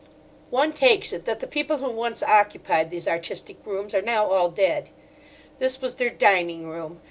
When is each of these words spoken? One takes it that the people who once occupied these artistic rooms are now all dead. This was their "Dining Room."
One 0.49 0.73
takes 0.73 1.13
it 1.13 1.25
that 1.25 1.41
the 1.41 1.45
people 1.45 1.77
who 1.77 1.91
once 1.91 2.23
occupied 2.23 2.89
these 2.89 3.07
artistic 3.07 3.57
rooms 3.63 3.93
are 3.93 4.01
now 4.01 4.25
all 4.31 4.49
dead. 4.49 4.89
This 5.59 5.79
was 5.79 5.93
their 5.97 6.09
"Dining 6.09 6.65
Room." 6.67 6.99